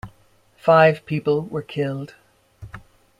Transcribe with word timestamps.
Five 0.57 1.05
people 1.05 1.41
were 1.43 1.61
killed. 1.61 2.15